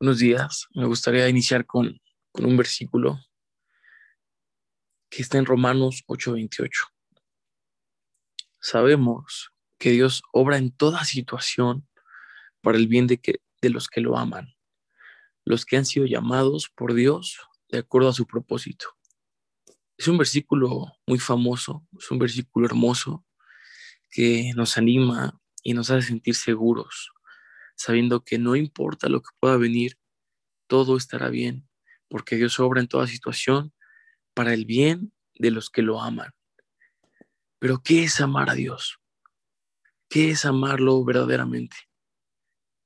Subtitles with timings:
[0.00, 0.68] Buenos días.
[0.76, 2.00] Me gustaría iniciar con,
[2.34, 3.18] un versículo
[5.10, 6.70] que está en Romanos 8:28.
[8.60, 11.88] Sabemos que Dios obra en toda situación
[12.60, 14.54] para el bien de, que, de los que lo aman,
[15.44, 18.86] los que han sido llamados por Dios de acuerdo a su propósito.
[19.96, 23.26] Es un versículo muy famoso, es un versículo hermoso
[24.12, 27.10] que nos anima y nos hace sentir seguros,
[27.78, 29.96] sabiendo que no importa lo que pueda venir,
[30.66, 31.68] todo estará bien,
[32.08, 33.72] porque Dios obra en toda situación
[34.34, 36.32] para el bien de los que lo aman.
[37.60, 38.98] Pero ¿qué es amar a Dios?
[40.10, 41.76] ¿Qué es amarlo verdaderamente?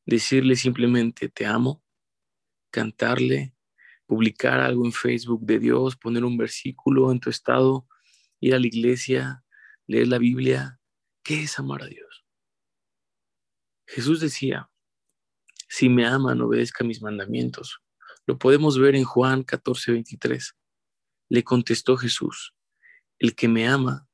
[0.04, 1.82] Decirle simplemente te amo,
[2.70, 3.54] cantarle,
[4.06, 7.86] publicar algo en Facebook de Dios, poner un versículo en tu estado,
[8.40, 9.44] ir a la iglesia,
[9.86, 10.80] leer la Biblia.
[11.22, 12.26] ¿Qué es amar a Dios?
[13.86, 14.71] Jesús decía,
[15.72, 17.80] si me aman, obedezca mis mandamientos.
[18.26, 20.54] Lo podemos ver en Juan 14, 23.
[21.30, 22.54] Le contestó Jesús,
[23.18, 24.06] el que me ama,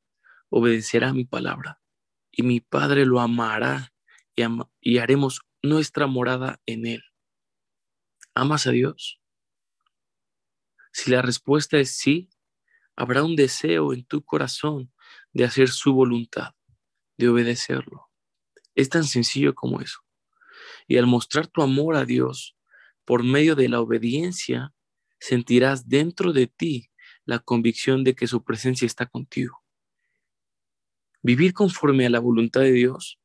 [0.50, 1.80] obedecerá mi palabra,
[2.30, 3.92] y mi Padre lo amará
[4.36, 4.44] y,
[4.80, 7.02] y haremos nuestra morada en él.
[8.34, 9.20] ¿Amas a Dios?
[10.92, 12.30] Si la respuesta es sí,
[12.94, 14.92] habrá un deseo en tu corazón
[15.32, 16.54] de hacer su voluntad,
[17.16, 18.12] de obedecerlo.
[18.76, 19.98] Es tan sencillo como eso.
[20.88, 22.56] Y al mostrar tu amor a Dios
[23.04, 24.74] por medio de la obediencia,
[25.20, 26.90] sentirás dentro de ti
[27.24, 29.62] la convicción de que su presencia está contigo.
[31.22, 33.20] Vivir conforme a la voluntad de Dios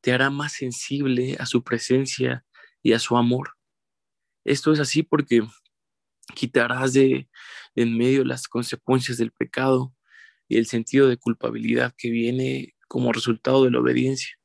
[0.00, 2.44] te hará más sensible a su presencia
[2.82, 3.56] y a su amor.
[4.44, 5.42] Esto es así porque
[6.34, 7.28] quitarás de,
[7.74, 9.94] en medio las consecuencias del pecado
[10.48, 14.36] y el sentido de culpabilidad que viene como resultado de la obediencia.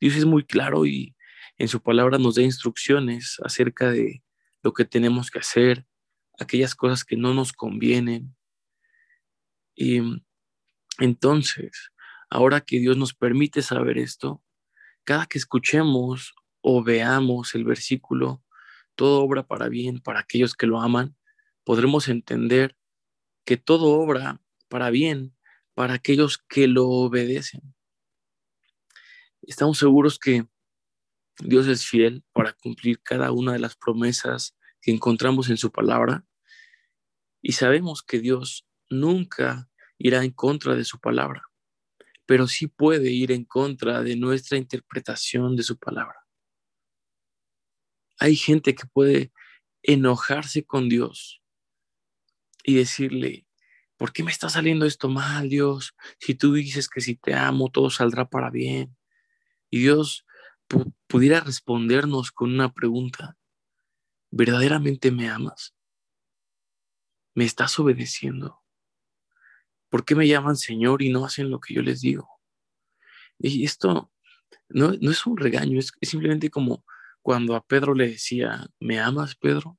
[0.00, 1.14] Dios es muy claro y
[1.58, 4.22] en su palabra nos da instrucciones acerca de
[4.62, 5.86] lo que tenemos que hacer,
[6.38, 8.34] aquellas cosas que no nos convienen.
[9.74, 10.00] Y
[10.98, 11.92] entonces,
[12.30, 14.42] ahora que Dios nos permite saber esto,
[15.04, 18.42] cada que escuchemos o veamos el versículo,
[18.94, 21.14] todo obra para bien para aquellos que lo aman,
[21.64, 22.74] podremos entender
[23.44, 25.36] que todo obra para bien
[25.74, 27.74] para aquellos que lo obedecen
[29.50, 30.46] estamos seguros que
[31.40, 36.24] Dios es fiel para cumplir cada una de las promesas que encontramos en su palabra
[37.42, 39.68] y sabemos que Dios nunca
[39.98, 41.42] irá en contra de su palabra,
[42.26, 46.24] pero sí puede ir en contra de nuestra interpretación de su palabra.
[48.20, 49.32] Hay gente que puede
[49.82, 51.42] enojarse con Dios
[52.62, 53.48] y decirle,
[53.96, 55.96] ¿por qué me está saliendo esto mal, Dios?
[56.20, 58.96] Si tú dices que si te amo, todo saldrá para bien
[59.70, 60.26] y Dios
[61.06, 63.36] pudiera respondernos con una pregunta,
[64.30, 65.74] ¿verdaderamente me amas?
[67.34, 68.60] ¿Me estás obedeciendo?
[69.88, 72.28] ¿Por qué me llaman Señor y no hacen lo que yo les digo?
[73.38, 74.12] Y esto
[74.68, 76.84] no, es un regaño, es, es simplemente como
[77.22, 79.78] cuando a Pedro le decía, ¿me amas, Pedro?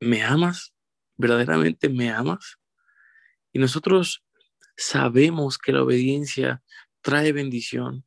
[0.00, 0.74] ¿Me amas?
[1.16, 2.58] ¿Verdaderamente me amas?
[3.52, 4.24] Y nosotros
[4.76, 6.62] sabemos que la obediencia
[7.00, 8.04] trae bendición,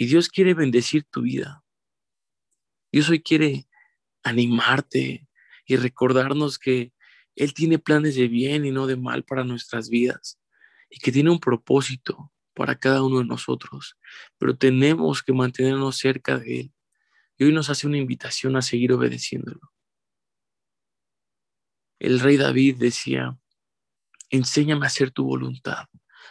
[0.00, 1.62] y Dios quiere bendecir tu vida.
[2.90, 3.68] Dios hoy quiere
[4.22, 5.28] animarte
[5.66, 6.94] y recordarnos que
[7.36, 10.40] Él tiene planes de bien y no de mal para nuestras vidas
[10.88, 13.98] y que tiene un propósito para cada uno de nosotros,
[14.38, 16.72] pero tenemos que mantenernos cerca de Él.
[17.36, 19.70] Y hoy nos hace una invitación a seguir obedeciéndolo.
[21.98, 23.38] El rey David decía,
[24.30, 25.88] enséñame a hacer tu voluntad,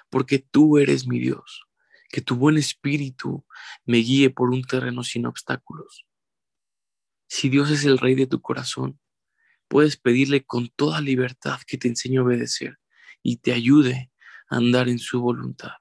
[0.10, 1.69] porque tú eres mi Dios
[2.10, 3.46] que tu buen espíritu
[3.86, 6.06] me guíe por un terreno sin obstáculos.
[7.28, 9.00] Si Dios es el rey de tu corazón,
[9.68, 12.80] puedes pedirle con toda libertad que te enseñe a obedecer
[13.22, 14.12] y te ayude
[14.50, 15.74] a andar en su voluntad.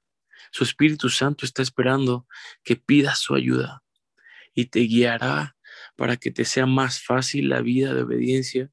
[0.53, 2.27] Su Espíritu Santo está esperando
[2.62, 3.83] que pidas su ayuda
[4.54, 5.57] y te guiará
[5.97, 8.71] para que te sea más fácil la vida de obediencia.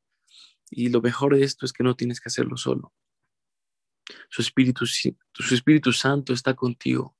[0.69, 2.93] Y lo mejor de esto es que no tienes que hacerlo solo.
[4.29, 7.15] Su Espíritu, su Espíritu Santo está contigo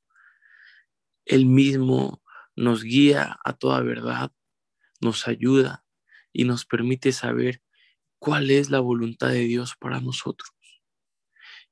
[1.25, 2.23] él mismo
[2.55, 4.31] nos guía a toda verdad,
[5.01, 5.85] nos ayuda
[6.31, 7.61] y nos permite saber
[8.19, 10.51] cuál es la voluntad de Dios para nosotros.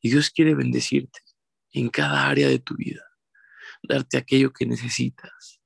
[0.02, 1.20] Y Dios quiere bendecirte
[1.72, 3.04] en cada área de tu vida,
[3.82, 5.62] darte aquello que necesitas.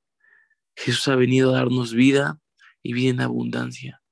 [0.76, 2.40] Jesús ha venido a darnos vida
[2.82, 4.02] y vida en abundancia,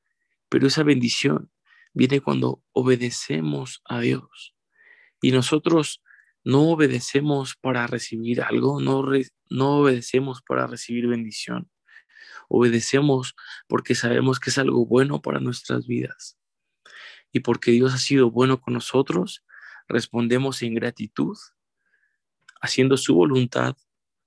[0.48, 1.52] pero esa bendición
[1.94, 4.54] viene cuando obedecemos a Dios.
[5.22, 6.02] Y nosotros
[6.46, 9.04] no obedecemos para recibir algo, no,
[9.50, 11.68] no obedecemos para recibir bendición.
[12.48, 13.34] obedecemos
[13.66, 16.38] porque sabemos que es algo bueno para nuestras vidas.
[17.32, 19.44] Y porque Dios ha sido bueno con nosotros,
[19.88, 21.36] respondemos en gratitud,
[22.60, 23.74] haciendo su voluntad,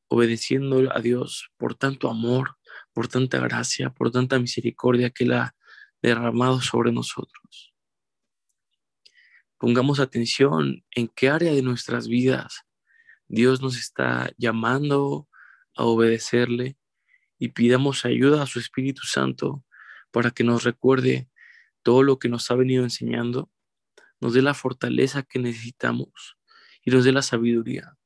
[0.09, 2.57] obedeciendo a Dios por tanto amor,
[2.91, 5.55] por tanta gracia, por tanta misericordia que Él ha
[6.01, 7.68] derramado sobre nosotros.
[9.59, 12.65] Pongamos atención en qué área de nuestras vidas
[13.29, 15.29] Dios nos está llamando
[15.75, 16.77] a obedecerle
[17.37, 19.63] y pidamos ayuda a su Espíritu Santo
[20.11, 21.29] para que nos recuerde
[21.83, 23.51] todo lo que nos ha venido enseñando,
[24.19, 26.37] nos dé la fortaleza que necesitamos
[26.83, 27.97] y nos dé la sabiduría.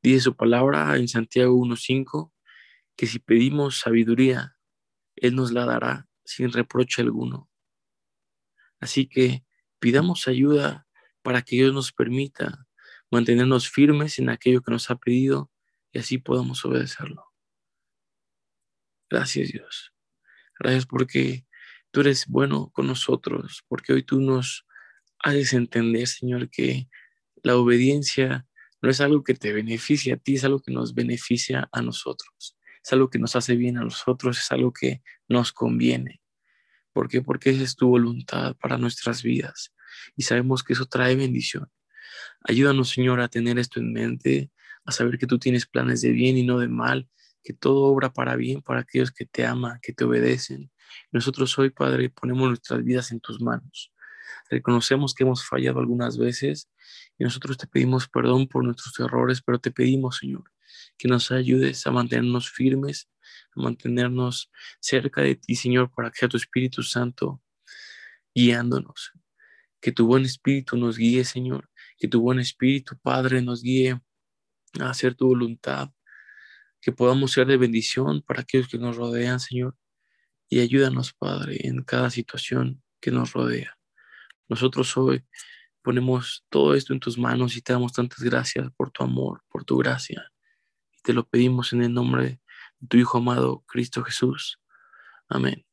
[0.00, 2.32] Dice su palabra en Santiago 1.5
[2.96, 4.56] que si pedimos sabiduría,
[5.16, 7.50] Él nos la dará sin reproche alguno.
[8.78, 9.44] Así que
[9.78, 10.86] pidamos ayuda
[11.22, 12.66] para que Dios nos permita
[13.10, 15.50] mantenernos firmes en aquello que nos ha pedido
[15.92, 17.24] y así podamos obedecerlo.
[19.10, 19.92] Gracias Dios.
[20.58, 21.46] Gracias porque
[21.90, 24.66] tú eres bueno con nosotros, porque hoy tú nos
[25.20, 26.88] haces entender, Señor, que
[27.42, 28.46] la obediencia
[28.80, 32.56] no es algo que te beneficia a ti, es algo que nos beneficia a nosotros.
[32.84, 36.20] Es algo que nos hace bien a nosotros, es algo que nos conviene.
[36.98, 37.22] ¿Por qué?
[37.22, 39.72] Porque esa es tu voluntad para nuestras vidas
[40.16, 41.70] y sabemos que eso trae bendición.
[42.42, 44.50] Ayúdanos, Señor, a tener esto en mente,
[44.84, 47.08] a saber que tú tienes planes de bien y no de mal,
[47.44, 50.72] que todo obra para bien para aquellos que te aman, que te obedecen.
[51.12, 53.92] Nosotros hoy, Padre, ponemos nuestras vidas en tus manos.
[54.50, 56.68] Reconocemos que hemos fallado algunas veces
[57.16, 60.50] y nosotros te pedimos perdón por nuestros errores, pero te pedimos, Señor,
[60.98, 63.08] que nos ayudes a mantenernos firmes,
[63.58, 64.50] mantenernos
[64.80, 67.42] cerca de ti, Señor, para que sea tu Espíritu Santo
[68.34, 69.12] guiándonos.
[69.80, 71.68] Que tu buen Espíritu nos guíe, Señor.
[71.98, 74.00] Que tu buen Espíritu, Padre, nos guíe
[74.80, 75.90] a hacer tu voluntad.
[76.80, 79.76] Que podamos ser de bendición para aquellos que nos rodean, Señor.
[80.48, 83.78] Y ayúdanos, Padre, en cada situación que nos rodea.
[84.48, 85.24] Nosotros hoy
[85.82, 89.64] ponemos todo esto en tus manos y te damos tantas gracias por tu amor, por
[89.64, 90.32] tu gracia.
[90.92, 92.40] Y te lo pedimos en el nombre de
[92.88, 94.60] tu Hijo amado, Cristo Jesús.
[95.28, 95.67] Amén.